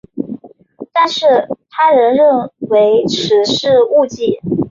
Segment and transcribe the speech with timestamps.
[0.91, 1.27] 但是
[1.69, 4.39] 他人认为此是误记。